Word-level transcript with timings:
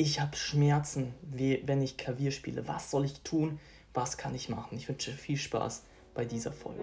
Ich 0.00 0.18
habe 0.18 0.34
Schmerzen, 0.34 1.12
wie- 1.30 1.62
wenn 1.66 1.82
ich 1.82 1.98
Klavier 1.98 2.30
spiele. 2.30 2.66
Was 2.66 2.90
soll 2.90 3.04
ich 3.04 3.20
tun? 3.20 3.60
Was 3.92 4.16
kann 4.16 4.34
ich 4.34 4.48
machen? 4.48 4.78
Ich 4.78 4.88
wünsche 4.88 5.12
viel 5.12 5.36
Spaß 5.36 5.82
bei 6.14 6.24
dieser 6.24 6.52
Folge. 6.52 6.80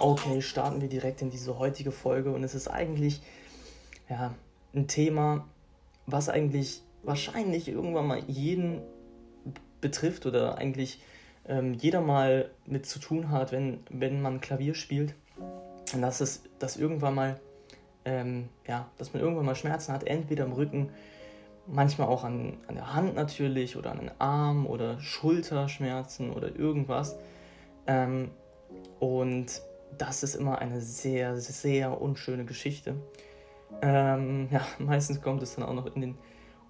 Okay, 0.00 0.42
starten 0.42 0.82
wir 0.82 0.88
direkt 0.88 1.22
in 1.22 1.30
diese 1.30 1.58
heutige 1.58 1.90
Folge 1.90 2.30
und 2.32 2.44
es 2.44 2.54
ist 2.54 2.68
eigentlich 2.68 3.22
ja, 4.10 4.34
ein 4.74 4.88
Thema, 4.88 5.46
was 6.04 6.28
eigentlich 6.28 6.82
wahrscheinlich 7.02 7.68
irgendwann 7.68 8.06
mal 8.06 8.22
jeden 8.26 8.82
betrifft 9.80 10.26
oder 10.26 10.58
eigentlich 10.58 11.00
ähm, 11.46 11.74
jeder 11.74 12.00
mal 12.00 12.50
mit 12.66 12.86
zu 12.86 12.98
tun 12.98 13.30
hat, 13.30 13.52
wenn, 13.52 13.80
wenn 13.90 14.20
man 14.20 14.40
Klavier 14.40 14.74
spielt. 14.74 15.14
Und 15.94 16.02
das 16.02 16.20
ist, 16.20 16.48
dass 16.58 16.76
irgendwann 16.76 17.14
mal, 17.14 17.40
ähm, 18.04 18.48
ja, 18.66 18.88
dass 18.98 19.14
man 19.14 19.22
irgendwann 19.22 19.46
mal 19.46 19.54
Schmerzen 19.54 19.92
hat, 19.92 20.04
entweder 20.04 20.44
im 20.44 20.52
Rücken, 20.52 20.90
manchmal 21.66 22.08
auch 22.08 22.24
an, 22.24 22.58
an 22.66 22.74
der 22.74 22.94
Hand 22.94 23.14
natürlich 23.14 23.76
oder 23.76 23.90
an 23.90 23.98
den 23.98 24.10
Arm 24.18 24.66
oder 24.66 25.00
Schulterschmerzen 25.00 26.30
oder 26.30 26.54
irgendwas. 26.54 27.16
Ähm, 27.86 28.30
und 29.00 29.62
das 29.96 30.22
ist 30.22 30.34
immer 30.34 30.58
eine 30.58 30.80
sehr, 30.80 31.36
sehr 31.36 32.00
unschöne 32.00 32.44
Geschichte. 32.44 32.96
Ähm, 33.82 34.48
ja, 34.52 34.60
meistens 34.78 35.20
kommt 35.20 35.42
es 35.42 35.54
dann 35.54 35.64
auch 35.64 35.74
noch 35.74 35.94
in 35.94 36.00
den 36.00 36.18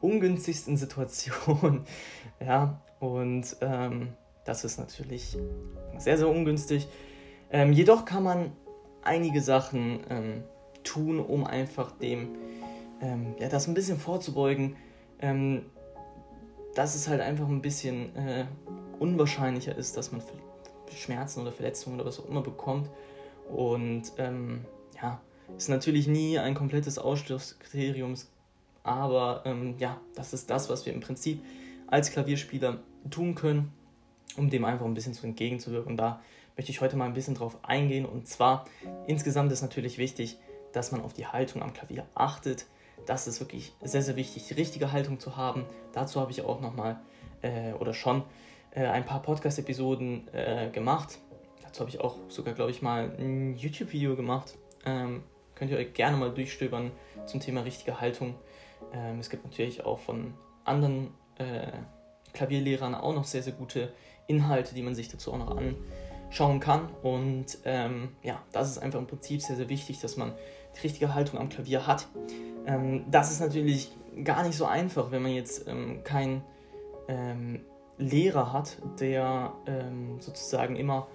ungünstigsten 0.01 0.77
Situationen. 0.77 1.85
ja, 2.41 2.81
und 3.01 3.57
ähm, 3.61 4.09
das 4.45 4.65
ist 4.65 4.79
natürlich 4.79 5.37
sehr, 5.99 6.19
sehr 6.19 6.29
ungünstig. 6.29 6.89
Ähm, 7.51 7.73
jedoch 7.73 8.05
kann 8.05 8.23
man 8.23 8.53
einige 9.03 9.41
Sachen 9.41 10.01
ähm, 10.11 10.43
tun, 10.85 11.21
um 11.21 11.45
einfach 11.45 11.93
dem, 11.93 12.37
ähm, 13.01 13.35
ja, 13.39 13.49
das 13.49 13.69
ein 13.69 13.75
bisschen 13.75 13.99
vorzubeugen, 13.99 14.77
ähm, 15.21 15.67
dass 16.75 16.95
es 16.95 17.09
halt 17.09 17.21
einfach 17.21 17.49
ein 17.49 17.63
bisschen 17.63 18.15
äh, 18.17 18.47
unwahrscheinlicher 18.99 19.77
ist, 19.77 19.97
dass 19.97 20.13
man 20.13 20.23
Schmerzen 20.95 21.43
oder 21.43 21.53
Verletzungen 21.53 21.97
oder 21.97 22.09
was 22.09 22.21
auch 22.21 22.29
immer 22.29 22.43
bekommt. 22.43 22.91
Und 23.51 24.13
ähm, 24.19 24.65
ja, 25.01 25.21
ist 25.57 25.69
natürlich 25.69 26.07
nie 26.07 26.39
ein 26.39 26.55
komplettes 26.55 26.99
Ausschlusskriterium, 26.99 28.15
aber 28.83 29.43
ähm, 29.45 29.75
ja, 29.79 30.01
das 30.15 30.33
ist 30.33 30.51
das, 30.51 30.69
was 30.69 30.87
wir 30.87 30.93
im 30.93 31.01
Prinzip 31.01 31.43
als 31.87 32.11
Klavierspieler 32.11 32.79
tun 33.11 33.35
können, 33.35 33.73
um 34.37 34.51
dem 34.51 34.65
einfach 34.65 34.87
ein 34.87 34.95
bisschen 34.95 35.15
zu 35.15 35.27
entgegenzuwirken. 35.27 35.93
Und 35.93 35.97
da 35.97 36.21
möchte 36.57 36.71
ich 36.71 36.81
heute 36.81 36.97
mal 36.97 37.07
ein 37.07 37.15
bisschen 37.15 37.35
drauf 37.35 37.59
eingehen. 37.63 38.05
Und 38.05 38.29
zwar, 38.29 38.67
insgesamt 39.07 39.53
ist 39.53 39.63
natürlich 39.63 39.99
wichtig, 39.99 40.39
dass 40.73 40.93
man 40.93 41.01
auf 41.01 41.13
die 41.13 41.27
Haltung 41.27 41.63
am 41.63 41.73
Klavier 41.73 42.07
achtet. 42.15 42.67
Das 43.07 43.27
ist 43.27 43.41
wirklich 43.41 43.73
sehr, 43.81 44.03
sehr 44.03 44.17
wichtig, 44.17 44.49
die 44.49 44.55
richtige 44.55 44.93
Haltung 44.93 45.19
zu 45.19 45.37
haben. 45.37 45.65
Dazu 45.93 46.21
habe 46.21 46.31
ich 46.31 46.43
auch 46.43 46.61
nochmal 46.61 47.01
äh, 47.43 47.73
oder 47.75 47.95
schon 47.95 48.23
äh, 48.73 48.87
ein 48.87 49.05
paar 49.05 49.23
Podcast-Episoden 49.23 50.29
äh, 50.35 50.71
gemacht. 50.71 51.19
Dazu 51.63 51.81
habe 51.81 51.91
ich 51.91 52.01
auch 52.01 52.17
sogar, 52.29 52.55
glaube 52.55 52.71
ich, 52.71 52.83
mal 52.83 53.11
ein 53.19 53.57
YouTube-Video 53.57 54.17
gemacht. 54.17 54.57
Ähm, 54.85 55.23
könnt 55.55 55.71
ihr 55.71 55.79
euch 55.79 55.95
gerne 55.95 56.17
mal 56.17 56.33
durchstöbern 56.33 56.91
zum 57.27 57.41
Thema 57.41 57.63
richtige 57.63 58.01
Haltung. 58.01 58.35
Ähm, 58.93 59.19
es 59.19 59.31
gibt 59.31 59.45
natürlich 59.45 59.85
auch 59.85 59.99
von 59.99 60.35
anderen 60.65 61.09
äh, 61.39 61.73
Klavierlehrern 62.33 62.95
auch 62.95 63.15
noch 63.15 63.25
sehr, 63.25 63.43
sehr 63.43 63.53
gute 63.53 63.93
Inhalte, 64.27 64.75
die 64.75 64.83
man 64.83 64.95
sich 64.95 65.09
dazu 65.09 65.33
auch 65.33 65.39
noch 65.39 65.57
anschauen 65.57 66.61
kann. 66.61 66.89
Und 67.03 67.59
ähm, 67.65 68.11
ja, 68.23 68.43
das 68.53 68.71
ist 68.71 68.79
einfach 68.79 68.99
im 68.99 69.07
Prinzip 69.07 69.43
sehr, 69.43 69.57
sehr 69.57 69.69
wichtig, 69.69 70.01
dass 70.01 70.17
man 70.17 70.33
die 70.77 70.81
richtige 70.81 71.15
Haltung 71.15 71.39
am 71.39 71.49
Klavier 71.49 71.87
hat. 71.87 72.07
Ähm, 72.67 73.05
das 73.11 73.31
ist 73.31 73.41
natürlich 73.41 73.91
gar 74.25 74.43
nicht 74.43 74.57
so 74.57 74.67
einfach, 74.67 75.11
wenn 75.11 75.23
man 75.23 75.33
jetzt 75.33 75.67
ähm, 75.69 76.03
kein 76.05 76.43
ähm, 77.09 77.61
Lehrer 77.97 78.53
hat, 78.53 78.79
der 79.01 79.53
ähm, 79.67 80.21
sozusagen 80.21 80.77
immer 80.77 81.09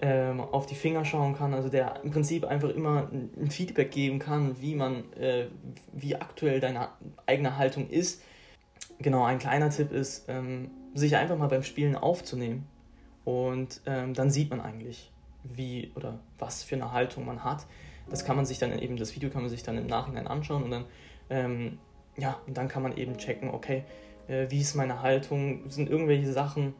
ähm, 0.00 0.40
auf 0.40 0.66
die 0.66 0.74
Finger 0.74 1.04
schauen 1.04 1.36
kann, 1.36 1.54
also 1.54 1.68
der 1.68 2.02
im 2.02 2.10
Prinzip 2.10 2.44
einfach 2.44 2.68
immer 2.68 3.08
ein 3.12 3.50
Feedback 3.50 3.90
geben 3.90 4.18
kann, 4.18 4.60
wie 4.60 4.74
man, 4.74 5.12
äh, 5.14 5.46
wie 5.92 6.16
aktuell 6.16 6.60
deine 6.60 6.88
eigene 7.26 7.56
Haltung 7.56 7.88
ist. 7.88 8.22
Genau, 8.98 9.24
ein 9.24 9.38
kleiner 9.38 9.70
Tipp 9.70 9.92
ist, 9.92 10.28
ähm, 10.28 10.70
sich 10.94 11.16
einfach 11.16 11.36
mal 11.36 11.48
beim 11.48 11.62
Spielen 11.62 11.96
aufzunehmen 11.96 12.66
und 13.24 13.80
ähm, 13.86 14.14
dann 14.14 14.30
sieht 14.30 14.50
man 14.50 14.60
eigentlich, 14.60 15.10
wie 15.42 15.92
oder 15.94 16.18
was 16.38 16.62
für 16.62 16.76
eine 16.76 16.92
Haltung 16.92 17.24
man 17.24 17.44
hat. 17.44 17.66
Das 18.08 18.24
kann 18.24 18.36
man 18.36 18.46
sich 18.46 18.58
dann 18.58 18.78
eben, 18.78 18.96
das 18.96 19.14
Video 19.14 19.30
kann 19.30 19.42
man 19.42 19.50
sich 19.50 19.62
dann 19.62 19.78
im 19.78 19.86
Nachhinein 19.86 20.26
anschauen 20.26 20.62
und 20.62 20.70
dann, 20.70 20.84
ähm, 21.28 21.78
ja, 22.16 22.38
und 22.46 22.56
dann 22.56 22.68
kann 22.68 22.82
man 22.82 22.96
eben 22.96 23.16
checken, 23.18 23.50
okay, 23.50 23.84
äh, 24.28 24.46
wie 24.48 24.60
ist 24.60 24.74
meine 24.74 25.02
Haltung, 25.02 25.68
sind 25.70 25.90
irgendwelche 25.90 26.32
Sachen, 26.32 26.74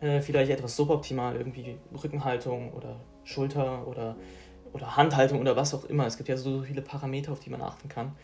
äh, 0.00 0.20
vielleicht 0.20 0.50
etwas 0.50 0.76
suboptimal, 0.76 1.36
irgendwie 1.36 1.78
Rückenhaltung 2.02 2.72
oder 2.72 3.00
Schulter 3.24 3.86
oder, 3.86 4.16
oder 4.72 4.96
Handhaltung 4.96 5.40
oder 5.40 5.56
was 5.56 5.74
auch 5.74 5.84
immer. 5.84 6.06
Es 6.06 6.16
gibt 6.16 6.28
ja 6.28 6.36
so 6.36 6.62
viele 6.62 6.82
Parameter, 6.82 7.32
auf 7.32 7.40
die 7.40 7.50
man 7.50 7.62
achten 7.62 7.88
kann. 7.88 8.16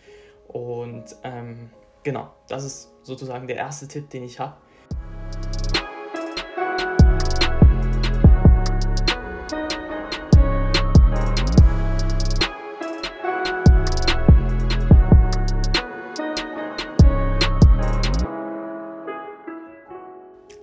Und 0.49 1.05
ähm, 1.23 1.71
genau, 2.03 2.33
das 2.49 2.65
ist 2.65 2.93
sozusagen 3.03 3.47
der 3.47 3.57
erste 3.57 3.89
Tipp, 3.89 4.11
den 4.11 4.25
ich 4.25 4.39
habe. 4.41 4.57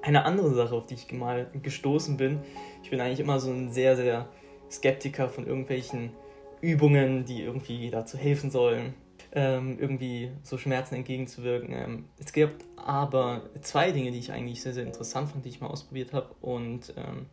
Eine 0.03 0.25
andere 0.25 0.53
Sache, 0.53 0.75
auf 0.75 0.85
die 0.85 0.95
ich 0.95 1.09
mal 1.13 1.49
gestoßen 1.61 2.17
bin, 2.17 2.41
ich 2.83 2.89
bin 2.89 2.99
eigentlich 2.99 3.21
immer 3.21 3.39
so 3.39 3.49
ein 3.49 3.71
sehr, 3.71 3.95
sehr 3.95 4.27
Skeptiker 4.69 5.29
von 5.29 5.47
irgendwelchen 5.47 6.11
Übungen, 6.59 7.23
die 7.23 7.41
irgendwie 7.41 7.89
dazu 7.89 8.17
helfen 8.17 8.51
sollen, 8.51 8.95
ähm, 9.31 9.79
irgendwie 9.79 10.31
so 10.43 10.57
Schmerzen 10.57 10.95
entgegenzuwirken. 10.95 11.73
Ähm, 11.73 12.05
es 12.19 12.33
gibt 12.33 12.65
aber 12.75 13.43
zwei 13.61 13.93
Dinge, 13.93 14.11
die 14.11 14.19
ich 14.19 14.33
eigentlich 14.33 14.61
sehr, 14.61 14.73
sehr 14.73 14.83
interessant 14.83 15.29
fand, 15.29 15.45
die 15.45 15.49
ich 15.49 15.61
mal 15.61 15.67
ausprobiert 15.67 16.11
habe. 16.11 16.35
Und 16.41 16.93
ähm, 16.97 17.27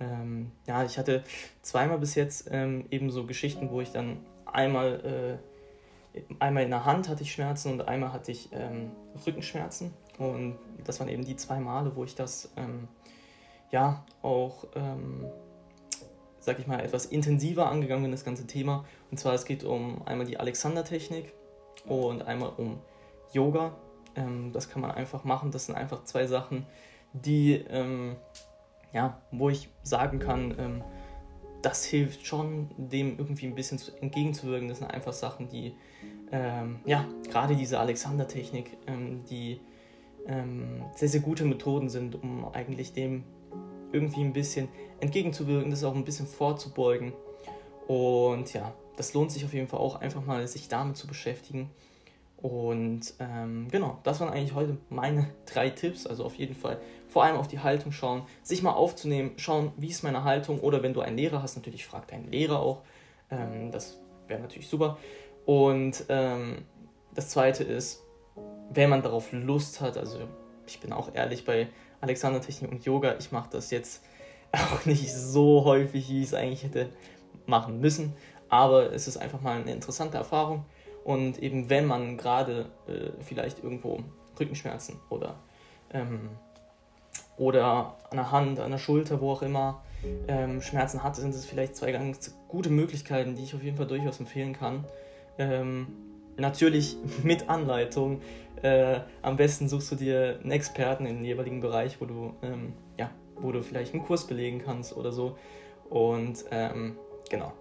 ähm 0.00 0.50
ja, 0.66 0.84
ich 0.84 0.98
hatte 0.98 1.22
zweimal 1.62 1.98
bis 1.98 2.16
jetzt 2.16 2.48
ähm, 2.50 2.84
eben 2.90 3.12
so 3.12 3.26
Geschichten, 3.26 3.70
wo 3.70 3.80
ich 3.80 3.92
dann 3.92 4.18
einmal, 4.44 5.38
äh, 6.16 6.20
einmal 6.40 6.64
in 6.64 6.70
der 6.70 6.84
Hand 6.84 7.08
hatte 7.08 7.22
ich 7.22 7.30
Schmerzen 7.30 7.70
und 7.70 7.86
einmal 7.86 8.12
hatte 8.12 8.32
ich 8.32 8.48
ähm, 8.50 8.90
Rückenschmerzen. 9.24 9.92
Und 10.18 10.58
das 10.84 11.00
waren 11.00 11.08
eben 11.08 11.24
die 11.24 11.36
zwei 11.36 11.58
Male, 11.58 11.96
wo 11.96 12.04
ich 12.04 12.14
das 12.14 12.50
ja 13.70 14.04
auch 14.20 14.66
sag 16.42 16.58
ich 16.58 16.66
mal, 16.66 16.80
etwas 16.80 17.06
intensiver 17.06 17.70
angegangen 17.70 18.02
bin, 18.02 18.12
das 18.12 18.24
ganze 18.24 18.46
Thema. 18.46 18.84
Und 19.10 19.18
zwar, 19.18 19.32
es 19.34 19.44
geht 19.44 19.62
um 19.64 20.02
einmal 20.06 20.26
die 20.26 20.38
Alexander-Technik 20.38 21.32
und 21.86 22.22
einmal 22.22 22.52
um 22.56 22.80
Yoga. 23.32 23.76
Ähm, 24.16 24.52
das 24.52 24.68
kann 24.68 24.82
man 24.82 24.90
einfach 24.90 25.24
machen. 25.24 25.52
Das 25.52 25.66
sind 25.66 25.76
einfach 25.76 26.04
zwei 26.04 26.26
Sachen, 26.26 26.66
die, 27.12 27.64
ähm, 27.70 28.16
ja, 28.92 29.18
wo 29.30 29.50
ich 29.50 29.68
sagen 29.84 30.18
kann, 30.18 30.54
ähm, 30.58 30.84
das 31.62 31.84
hilft 31.84 32.26
schon, 32.26 32.70
dem 32.76 33.18
irgendwie 33.18 33.46
ein 33.46 33.54
bisschen 33.54 33.78
zu, 33.78 33.92
entgegenzuwirken. 34.00 34.68
Das 34.68 34.78
sind 34.78 34.90
einfach 34.90 35.12
Sachen, 35.12 35.48
die, 35.48 35.76
ähm, 36.32 36.80
ja, 36.84 37.06
gerade 37.30 37.54
diese 37.54 37.78
Alexander-Technik, 37.78 38.76
ähm, 38.88 39.24
die 39.30 39.60
ähm, 40.26 40.84
sehr, 40.94 41.08
sehr 41.08 41.20
gute 41.20 41.44
Methoden 41.44 41.88
sind, 41.88 42.14
um 42.22 42.44
eigentlich 42.52 42.92
dem 42.92 43.24
irgendwie 43.92 44.22
ein 44.22 44.32
bisschen 44.32 44.68
entgegenzuwirken, 45.00 45.70
das 45.70 45.84
auch 45.84 45.94
ein 45.94 46.04
bisschen 46.04 46.26
vorzubeugen. 46.26 47.12
Und 47.86 48.52
ja, 48.52 48.72
das 48.96 49.14
lohnt 49.14 49.32
sich 49.32 49.44
auf 49.44 49.52
jeden 49.52 49.68
Fall 49.68 49.80
auch 49.80 50.00
einfach 50.00 50.24
mal, 50.24 50.46
sich 50.46 50.68
damit 50.68 50.96
zu 50.96 51.06
beschäftigen. 51.06 51.70
Und 52.36 53.14
ähm, 53.20 53.68
genau, 53.70 53.98
das 54.02 54.18
waren 54.20 54.30
eigentlich 54.30 54.54
heute 54.54 54.76
meine 54.88 55.30
drei 55.46 55.70
Tipps. 55.70 56.06
Also 56.06 56.24
auf 56.24 56.34
jeden 56.34 56.54
Fall 56.54 56.80
vor 57.08 57.24
allem 57.24 57.36
auf 57.36 57.48
die 57.48 57.60
Haltung 57.60 57.92
schauen, 57.92 58.22
sich 58.42 58.62
mal 58.62 58.72
aufzunehmen, 58.72 59.32
schauen, 59.36 59.72
wie 59.76 59.88
ist 59.88 60.02
meine 60.02 60.24
Haltung. 60.24 60.60
Oder 60.60 60.82
wenn 60.82 60.94
du 60.94 61.00
einen 61.00 61.16
Lehrer 61.16 61.42
hast, 61.42 61.56
natürlich 61.56 61.86
frag 61.86 62.08
deinen 62.08 62.30
Lehrer 62.30 62.60
auch. 62.60 62.82
Ähm, 63.30 63.70
das 63.70 63.98
wäre 64.26 64.40
natürlich 64.40 64.68
super. 64.68 64.98
Und 65.46 66.04
ähm, 66.08 66.64
das 67.14 67.28
zweite 67.28 67.64
ist, 67.64 68.01
wenn 68.74 68.90
man 68.90 69.02
darauf 69.02 69.32
Lust 69.32 69.80
hat, 69.80 69.96
also 69.96 70.18
ich 70.66 70.80
bin 70.80 70.92
auch 70.92 71.14
ehrlich 71.14 71.44
bei 71.44 71.68
Alexander 72.00 72.40
Technik 72.40 72.70
und 72.70 72.84
Yoga, 72.84 73.16
ich 73.18 73.32
mache 73.32 73.50
das 73.50 73.70
jetzt 73.70 74.04
auch 74.52 74.84
nicht 74.84 75.12
so 75.12 75.64
häufig, 75.64 76.08
wie 76.08 76.20
ich 76.20 76.28
es 76.28 76.34
eigentlich 76.34 76.64
hätte 76.64 76.88
machen 77.46 77.80
müssen. 77.80 78.14
Aber 78.48 78.92
es 78.92 79.08
ist 79.08 79.16
einfach 79.16 79.40
mal 79.40 79.60
eine 79.60 79.72
interessante 79.72 80.18
Erfahrung. 80.18 80.64
Und 81.04 81.38
eben 81.38 81.70
wenn 81.70 81.86
man 81.86 82.16
gerade 82.16 82.66
äh, 82.86 83.10
vielleicht 83.22 83.62
irgendwo 83.62 84.00
Rückenschmerzen 84.38 85.00
oder, 85.10 85.36
ähm, 85.92 86.28
oder 87.36 87.96
an 88.10 88.16
der 88.16 88.30
Hand, 88.30 88.60
an 88.60 88.70
der 88.70 88.78
Schulter, 88.78 89.20
wo 89.20 89.32
auch 89.32 89.42
immer 89.42 89.82
ähm, 90.28 90.60
Schmerzen 90.60 91.02
hat, 91.02 91.16
sind 91.16 91.34
es 91.34 91.46
vielleicht 91.46 91.76
zwei 91.76 91.92
ganz 91.92 92.36
gute 92.48 92.70
Möglichkeiten, 92.70 93.36
die 93.36 93.44
ich 93.44 93.54
auf 93.54 93.62
jeden 93.62 93.76
Fall 93.76 93.86
durchaus 93.86 94.20
empfehlen 94.20 94.52
kann. 94.52 94.84
Ähm, 95.38 96.11
natürlich 96.36 96.96
mit 97.22 97.48
Anleitung. 97.48 98.20
Äh, 98.62 99.00
am 99.22 99.36
besten 99.36 99.68
suchst 99.68 99.92
du 99.92 99.96
dir 99.96 100.38
einen 100.42 100.52
Experten 100.52 101.06
in 101.06 101.16
den 101.16 101.24
jeweiligen 101.24 101.60
Bereich, 101.60 102.00
wo 102.00 102.04
du, 102.04 102.34
ähm, 102.42 102.74
ja, 102.98 103.10
wo 103.36 103.50
du 103.50 103.62
vielleicht 103.62 103.92
einen 103.92 104.04
Kurs 104.04 104.26
belegen 104.26 104.62
kannst 104.64 104.96
oder 104.96 105.12
so. 105.12 105.36
Und 105.90 106.44
ähm, 106.50 106.96
genau 107.28 107.52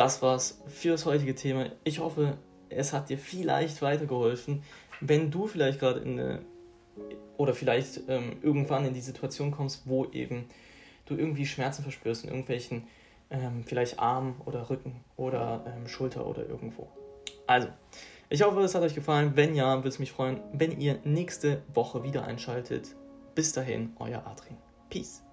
das 0.00 0.22
war's 0.22 0.62
für 0.66 0.92
das 0.92 1.04
heutige 1.04 1.34
Thema. 1.34 1.66
Ich 1.84 1.98
hoffe, 1.98 2.38
es 2.70 2.94
hat 2.94 3.10
dir 3.10 3.18
vielleicht 3.18 3.82
weitergeholfen. 3.82 4.62
Wenn 5.02 5.30
du 5.30 5.46
vielleicht 5.46 5.78
gerade 5.78 6.00
in 6.00 6.18
eine 6.18 6.40
oder 7.36 7.52
vielleicht 7.54 8.08
ähm, 8.08 8.36
irgendwann 8.42 8.86
in 8.86 8.94
die 8.94 9.00
Situation 9.02 9.50
kommst, 9.50 9.82
wo 9.86 10.06
eben 10.06 10.46
du 11.04 11.16
irgendwie 11.16 11.44
Schmerzen 11.44 11.82
verspürst 11.82 12.24
in 12.24 12.30
irgendwelchen 12.30 12.84
ähm, 13.30 13.62
vielleicht 13.64 13.98
Arm 13.98 14.40
oder 14.46 14.70
Rücken 14.70 15.04
oder 15.18 15.64
ähm, 15.66 15.86
Schulter 15.86 16.26
oder 16.26 16.48
irgendwo. 16.48 16.88
Also, 17.50 17.66
ich 18.28 18.42
hoffe, 18.42 18.60
es 18.60 18.76
hat 18.76 18.82
euch 18.82 18.94
gefallen. 18.94 19.32
Wenn 19.34 19.56
ja, 19.56 19.74
würde 19.74 19.88
es 19.88 19.98
mich 19.98 20.12
freuen, 20.12 20.40
wenn 20.52 20.80
ihr 20.80 21.00
nächste 21.02 21.62
Woche 21.74 22.04
wieder 22.04 22.24
einschaltet. 22.24 22.94
Bis 23.34 23.52
dahin, 23.52 23.92
euer 23.98 24.24
Adrian. 24.24 24.56
Peace. 24.88 25.24